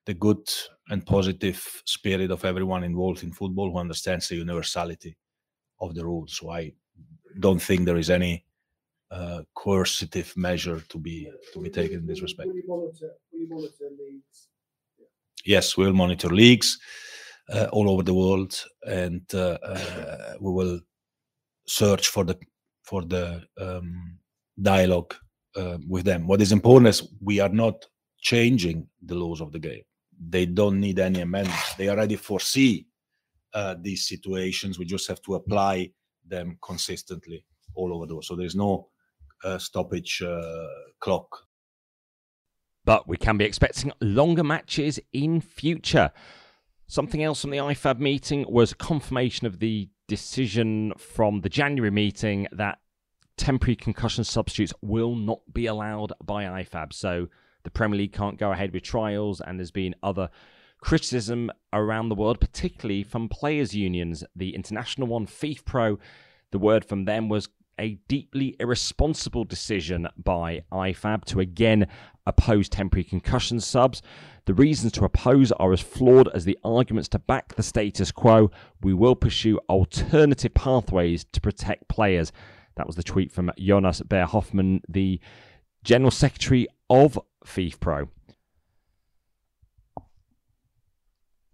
[0.06, 0.48] the good
[0.88, 5.16] and positive spirit of everyone involved in football who understands the universality
[5.82, 6.38] of the rules.
[6.38, 6.72] So I
[7.40, 8.44] don't think there is any
[9.10, 12.48] uh, coercive measure to be to be taken in this respect.
[12.48, 14.48] Will you monitor, will you monitor leagues?
[15.44, 16.78] yes, we'll monitor leagues
[17.52, 20.80] uh, all over the world, and uh, uh, we will
[21.66, 22.38] search for the
[22.82, 24.18] for the um,
[24.60, 25.14] dialogue
[25.56, 26.26] uh, with them.
[26.26, 27.84] What is important is we are not
[28.20, 29.82] changing the laws of the game.
[30.28, 31.74] They don't need any amendments.
[31.74, 32.86] They already foresee
[33.54, 34.78] uh, these situations.
[34.78, 35.90] We just have to apply
[36.26, 38.24] them consistently all over the world.
[38.24, 38.88] So there's no
[39.44, 40.66] uh, stoppage uh,
[41.00, 41.28] clock
[42.84, 46.10] but we can be expecting longer matches in future.
[46.86, 52.48] Something else from the IFAB meeting was confirmation of the decision from the January meeting
[52.52, 52.78] that
[53.36, 56.92] temporary concussion substitutes will not be allowed by IFAB.
[56.92, 57.28] So
[57.62, 60.28] the Premier League can't go ahead with trials, and there's been other
[60.82, 64.24] criticism around the world, particularly from players' unions.
[64.36, 65.98] The international one, FIFPro,
[66.50, 71.86] the word from them was a deeply irresponsible decision by IFAB to again
[72.26, 74.02] oppose temporary concussion subs.
[74.44, 78.50] The reasons to oppose are as flawed as the arguments to back the status quo.
[78.82, 82.32] We will pursue alternative pathways to protect players.
[82.76, 85.20] That was the tweet from Jonas Baer-Hoffmann, the
[85.84, 88.08] General Secretary of FIFPro.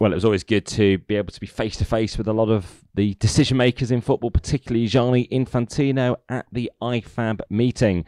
[0.00, 2.32] Well, it was always good to be able to be face to face with a
[2.32, 8.04] lot of the decision makers in football, particularly Gianni Infantino at the IFAB meeting.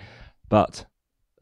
[0.49, 0.87] But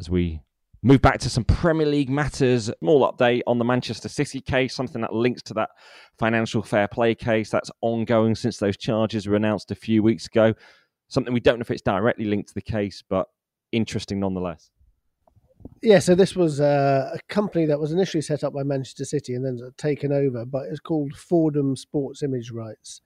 [0.00, 0.40] as we
[0.82, 5.02] move back to some Premier League matters, small update on the Manchester City case, something
[5.02, 5.70] that links to that
[6.18, 10.54] financial fair play case that's ongoing since those charges were announced a few weeks ago.
[11.08, 13.26] Something we don't know if it's directly linked to the case, but
[13.72, 14.70] interesting nonetheless.
[15.82, 19.34] Yeah, so this was uh, a company that was initially set up by Manchester City
[19.34, 23.00] and then taken over, but it's called Fordham Sports Image Rights.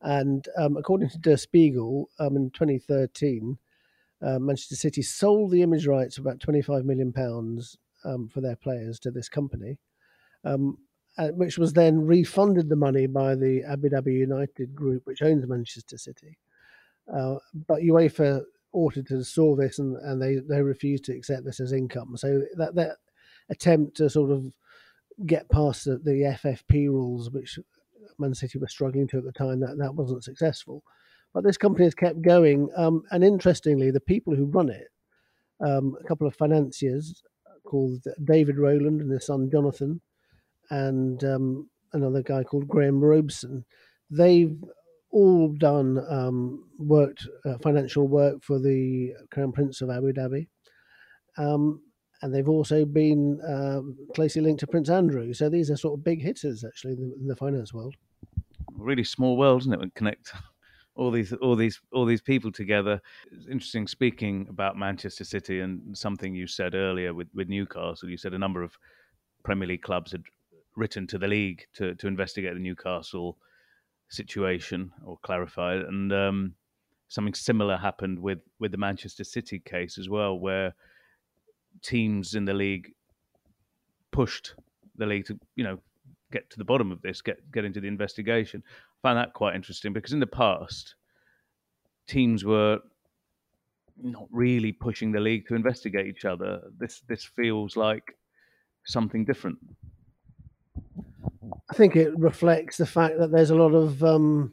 [0.00, 3.58] And um, according to Der Spiegel, um, in 2013,
[4.22, 8.56] uh, Manchester City sold the image rights of about 25 million pounds um, for their
[8.56, 9.78] players to this company,
[10.44, 10.78] um,
[11.18, 15.46] uh, which was then refunded the money by the Abu Dhabi United group, which owns
[15.46, 16.38] Manchester City.
[17.12, 17.36] Uh,
[17.68, 18.42] but UEFA
[18.76, 22.16] auditors saw this and, and they, they refused to accept this as income.
[22.16, 22.96] So that that
[23.48, 24.52] attempt to sort of
[25.24, 27.58] get past the, the FFP rules, which
[28.18, 30.82] Man City were struggling to at the time, that that wasn't successful.
[31.32, 34.88] But this company has kept going, um, and interestingly, the people who run it,
[35.60, 37.22] um, a couple of financiers
[37.64, 40.00] called David Rowland and his son Jonathan,
[40.70, 43.64] and um, another guy called Graham Robeson,
[44.10, 44.56] they've
[45.16, 50.46] all done um, worked uh, financial work for the Crown Prince of Abu Dhabi,
[51.38, 51.80] um,
[52.20, 55.32] and they've also been um, closely linked to Prince Andrew.
[55.32, 57.94] So these are sort of big hitters actually in the, in the finance world.
[58.76, 59.94] Really small world, isn't it?
[59.94, 60.32] Connect
[60.96, 63.00] all these all these all these people together.
[63.32, 68.10] It's interesting speaking about Manchester City and something you said earlier with, with Newcastle.
[68.10, 68.76] You said a number of
[69.44, 70.24] Premier League clubs had
[70.76, 73.38] written to the league to, to investigate the Newcastle
[74.08, 75.86] situation or clarify it.
[75.86, 76.54] And um,
[77.08, 80.74] something similar happened with, with the Manchester City case as well, where
[81.82, 82.92] teams in the league
[84.12, 84.54] pushed
[84.96, 85.78] the league to, you know,
[86.32, 88.62] get to the bottom of this, get get into the investigation.
[88.66, 90.94] I find that quite interesting because in the past,
[92.06, 92.80] teams were
[94.02, 96.62] not really pushing the league to investigate each other.
[96.78, 98.16] This this feels like
[98.84, 99.58] something different.
[101.70, 104.52] I think it reflects the fact that there's a lot of um,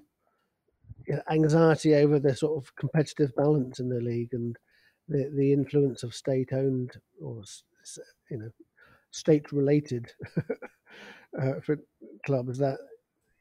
[1.30, 4.58] anxiety over the sort of competitive balance in the league and
[5.08, 7.44] the the influence of state-owned or
[8.32, 8.50] you know
[9.12, 10.12] state-related
[11.42, 11.78] uh, for
[12.26, 12.78] clubs that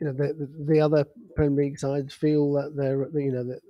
[0.01, 1.05] you know the, the other
[1.37, 3.61] Premier League sides feel that they're you know that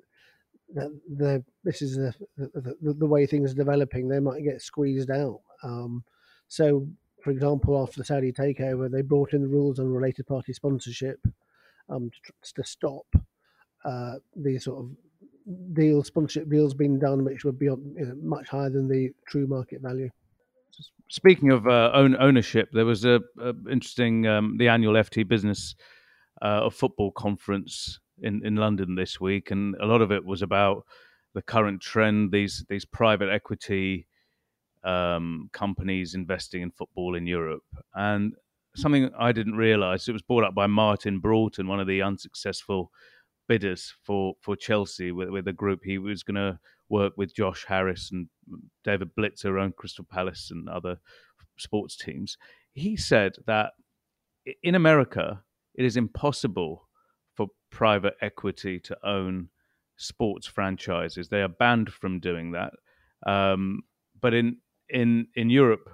[0.74, 4.08] that this is the, the, the way things are developing.
[4.08, 5.40] They might get squeezed out.
[5.62, 6.02] Um,
[6.48, 6.86] so,
[7.22, 11.20] for example, after the Saudi takeover, they brought in the rules on related party sponsorship
[11.88, 12.11] um,
[12.42, 13.06] to, to stop
[13.85, 14.90] uh, the sort of
[15.74, 19.46] deal sponsorship deals being done, which would be you know, much higher than the true
[19.46, 20.08] market value.
[21.08, 25.74] Speaking of uh, own ownership, there was a, a interesting um, the annual FT Business
[26.40, 30.42] uh, of Football conference in, in London this week, and a lot of it was
[30.42, 30.85] about
[31.35, 34.06] the current trend these these private equity
[34.84, 37.64] um, companies investing in football in Europe,
[37.94, 38.34] and
[38.74, 42.90] something I didn't realise it was brought up by Martin Broughton, one of the unsuccessful
[43.48, 45.80] bidders for for Chelsea with, with a group.
[45.84, 48.28] He was going to work with Josh Harris and
[48.84, 50.98] David Blitzer own Crystal Palace and other
[51.56, 52.36] sports teams.
[52.74, 53.72] He said that
[54.62, 55.42] in America,
[55.74, 56.88] it is impossible
[57.34, 59.48] for private equity to own
[59.96, 61.28] sports franchises.
[61.28, 62.72] They are banned from doing that.
[63.26, 63.82] Um,
[64.20, 64.58] but in
[64.92, 65.88] in in Europe,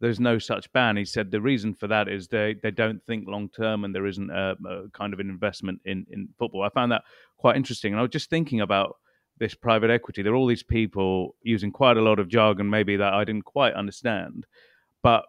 [0.00, 0.96] there's no such ban.
[0.96, 4.06] He said the reason for that is they, they don't think long term and there
[4.06, 6.64] isn't a, a, kind of an investment in, in football.
[6.64, 7.02] I found that
[7.38, 7.92] quite interesting.
[7.92, 8.96] And I was just thinking about
[9.38, 10.22] this private equity.
[10.22, 13.44] There are all these people using quite a lot of jargon, maybe that I didn't
[13.44, 14.44] quite understand.
[15.04, 15.24] But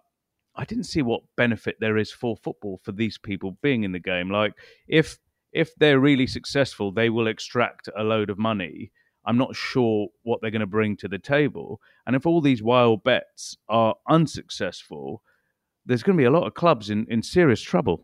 [0.56, 4.00] I didn't see what benefit there is for football for these people being in the
[4.00, 4.32] game.
[4.32, 4.54] Like
[4.88, 5.20] if
[5.52, 8.92] if they're really successful, they will extract a load of money
[9.26, 11.80] I'm not sure what they're going to bring to the table.
[12.06, 15.22] And if all these wild bets are unsuccessful,
[15.86, 18.04] there's going to be a lot of clubs in, in serious trouble.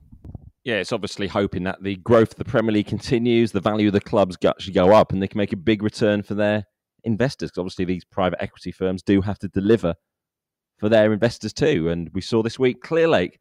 [0.63, 3.93] Yeah, it's obviously hoping that the growth of the Premier League continues, the value of
[3.93, 6.65] the clubs actually go up, and they can make a big return for their
[7.03, 7.49] investors.
[7.49, 9.95] Because obviously, these private equity firms do have to deliver
[10.77, 11.89] for their investors too.
[11.89, 13.35] And we saw this week Clearlake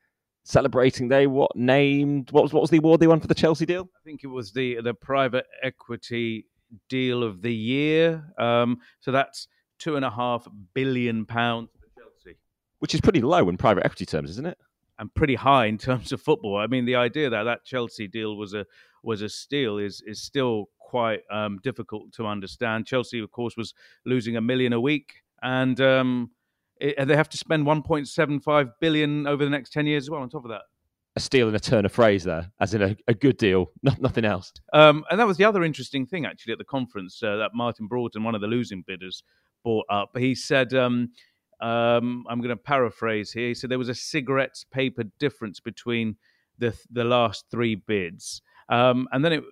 [0.45, 1.09] celebrating.
[1.09, 3.89] They what named what was what was the award they won for the Chelsea deal?
[3.97, 6.47] I think it was the the private equity
[6.89, 8.25] deal of the year.
[8.39, 12.37] Um, so that's two and a half billion pounds for Chelsea,
[12.81, 14.59] which is pretty low in private equity terms, isn't it?
[14.99, 16.57] And pretty high in terms of football.
[16.57, 18.67] I mean, the idea that that Chelsea deal was a
[19.03, 22.87] was a steal is is still quite um, difficult to understand.
[22.87, 23.75] Chelsea, of course, was
[24.07, 26.31] losing a million a week, and um,
[26.81, 30.23] it, they have to spend 1.75 billion over the next 10 years as well.
[30.23, 30.63] On top of that,
[31.19, 34.01] a steal and a turn of phrase there, as in a, a good deal, not,
[34.01, 34.53] nothing else.
[34.73, 37.89] Um, and that was the other interesting thing, actually, at the conference uh, that Martin
[37.89, 39.25] Broughton, one of the losing bidders,
[39.65, 40.17] brought up.
[40.17, 41.11] He said, um,
[41.61, 43.49] um, I'm going to paraphrase here.
[43.49, 46.17] He said there was a cigarette's paper difference between
[46.57, 49.45] the the last three bids, um, and then it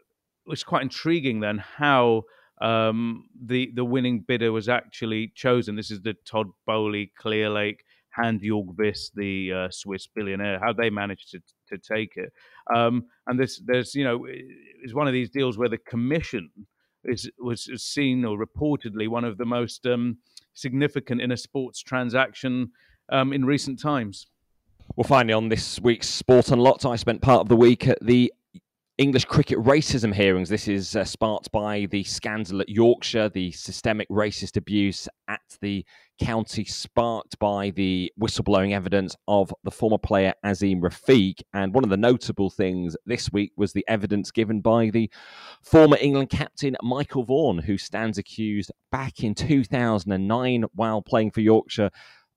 [0.46, 2.22] was quite intriguing then how
[2.60, 5.74] um, the the winning bidder was actually chosen.
[5.74, 7.80] This is the Todd Boehly Clearlake
[8.16, 12.32] Hansjörg Wyss, the uh, Swiss billionaire, how they managed to to take it.
[12.74, 16.50] Um, and this, there's, you know, it's one of these deals where the commission
[17.04, 20.18] is was seen or reportedly one of the most um,
[20.54, 22.70] significant in a sports transaction
[23.10, 24.26] um, in recent times.
[24.94, 27.98] Well, finally, on this week's Sport and Unlocked, I spent part of the week at
[28.00, 28.32] the
[28.98, 30.48] English cricket racism hearings.
[30.48, 35.84] This is uh, sparked by the scandal at Yorkshire, the systemic racist abuse at the
[36.18, 41.42] county, sparked by the whistleblowing evidence of the former player Azeem Rafiq.
[41.52, 45.10] And one of the notable things this week was the evidence given by the
[45.60, 51.90] former England captain Michael Vaughan, who stands accused back in 2009 while playing for Yorkshire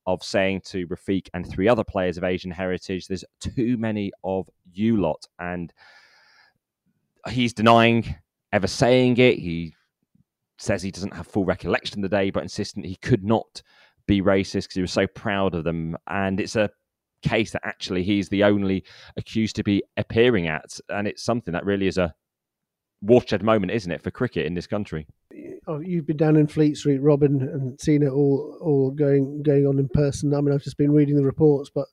[0.05, 4.49] of saying to Rafiq and three other players of Asian heritage, there's too many of
[4.73, 5.25] you lot.
[5.39, 5.71] And
[7.27, 8.15] he's denying
[8.51, 9.39] ever saying it.
[9.39, 9.73] He
[10.57, 13.61] says he doesn't have full recollection of the day, but insistent he could not
[14.07, 15.97] be racist because he was so proud of them.
[16.07, 16.69] And it's a
[17.21, 18.83] case that actually he's the only
[19.17, 20.79] accused to be appearing at.
[20.89, 22.13] And it's something that really is a
[23.01, 25.07] watershed moment, isn't it, for cricket in this country?
[25.67, 29.67] Oh, you've been down in Fleet Street, Robin, and seen it all all going going
[29.67, 30.33] on in person.
[30.33, 31.85] I mean, I've just been reading the reports, but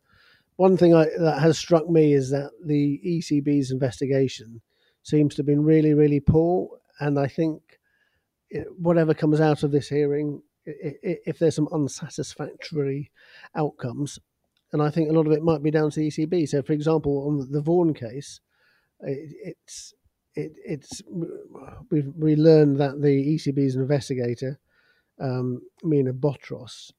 [0.56, 4.62] one thing I, that has struck me is that the ECB's investigation
[5.06, 6.68] seems to have been really, really poor.
[6.98, 7.62] And I think
[8.76, 13.12] whatever comes out of this hearing, if there's some unsatisfactory
[13.54, 14.18] outcomes,
[14.72, 16.48] and I think a lot of it might be down to the ECB.
[16.48, 18.40] So, for example, on the Vaughan case,
[19.00, 19.94] it's
[20.34, 21.02] it, it's
[21.88, 24.58] we we learned that the ECB's investigator,
[25.20, 26.92] um, Mina Botros,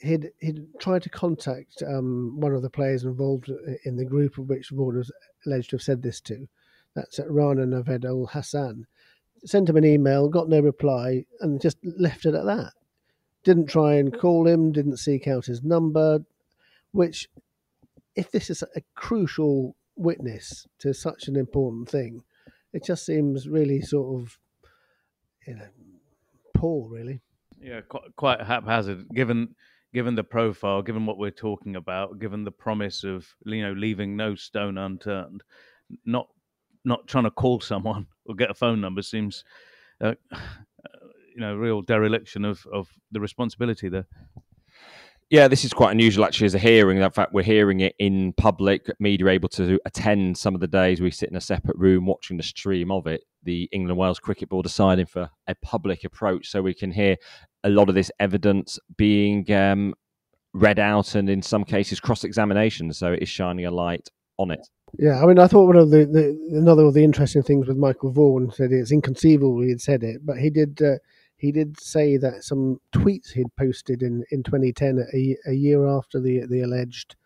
[0.00, 3.50] he'd he'd tried to contact um, one of the players involved
[3.84, 5.12] in the group of which Vaughan was
[5.44, 6.48] alleged to have said this to.
[6.94, 8.86] That's at Rana Naved-ul-Hasan.
[9.44, 12.72] Sent him an email, got no reply, and just left it at that.
[13.44, 16.20] Didn't try and call him, didn't seek out his number,
[16.92, 17.28] which,
[18.14, 22.22] if this is a crucial witness to such an important thing,
[22.72, 24.38] it just seems really sort of,
[25.46, 25.68] you know,
[26.54, 27.20] poor, really.
[27.60, 29.54] Yeah, quite, quite haphazard, given
[29.94, 34.16] given the profile, given what we're talking about, given the promise of you know leaving
[34.16, 35.42] no stone unturned,
[36.04, 36.28] not
[36.84, 39.44] not trying to call someone or get a phone number seems,
[40.00, 40.14] uh,
[41.34, 44.06] you know, real dereliction of of the responsibility there.
[45.32, 46.98] Yeah, this is quite unusual actually as a hearing.
[46.98, 48.86] In fact, we're hearing it in public.
[49.00, 51.00] Media able to attend some of the days.
[51.00, 53.22] We sit in a separate room watching the stream of it.
[53.42, 57.16] The England Wales Cricket Board deciding for a public approach so we can hear
[57.64, 59.94] a lot of this evidence being um,
[60.52, 62.92] read out and in some cases cross examination.
[62.92, 64.68] So it is shining a light on it.
[64.98, 67.78] Yeah, I mean, I thought one of the, the another of the interesting things with
[67.78, 70.98] Michael Vaughan said it's inconceivable he had said it, but he did uh,
[71.36, 76.20] he did say that some tweets he'd posted in, in 2010, a, a year after
[76.20, 77.16] the the alleged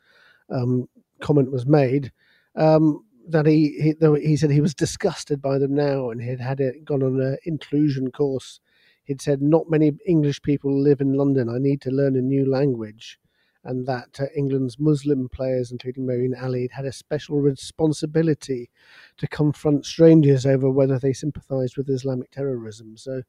[0.51, 0.89] um,
[1.21, 2.13] comment was made,
[2.57, 6.61] um, that he, he he said he was disgusted by them now, and he'd had
[6.61, 8.61] it gone on an inclusion course.
[9.05, 11.49] He'd said, "Not many English people live in London.
[11.49, 13.19] I need to learn a new language."
[13.67, 18.71] And that uh, England's Muslim players, including Moeen Ali, had a special responsibility
[19.19, 22.97] to confront strangers over whether they sympathised with Islamic terrorism.
[22.97, 23.23] So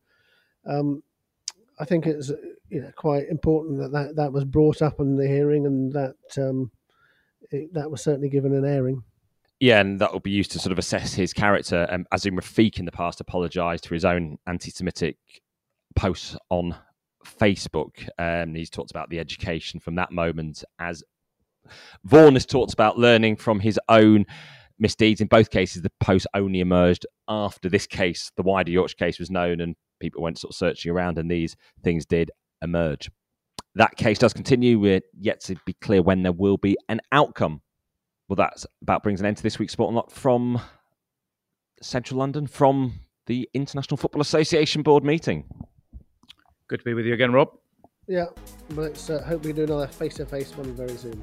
[0.65, 1.01] um,
[1.79, 2.31] I think it's
[2.69, 6.15] you know quite important that, that that was brought up in the hearing and that
[6.37, 6.71] um,
[7.51, 9.03] it, that was certainly given an airing.
[9.59, 11.87] Yeah, and that will be used to sort of assess his character.
[11.89, 15.17] Um, Azeem Rafiq in the past apologised for his own anti-Semitic
[15.95, 16.75] posts on
[17.39, 18.07] Facebook.
[18.17, 21.03] Um, he's talked about the education from that moment as
[22.03, 24.25] Vaughan has talked about learning from his own
[24.79, 25.21] misdeeds.
[25.21, 29.29] In both cases, the post only emerged after this case, the wider Yorkshire case, was
[29.29, 33.09] known, and people went sort of searching around, and these things did emerge.
[33.75, 34.79] That case does continue.
[34.79, 37.61] We're yet to be clear when there will be an outcome.
[38.27, 40.59] Well, that about brings an end to this week's Sport Unlocked from
[41.81, 45.45] Central London, from the International Football Association Board meeting.
[46.67, 47.49] Good to be with you again, Rob.
[48.07, 48.25] Yeah,
[48.71, 51.21] let's uh, hope we do another face to face one very soon.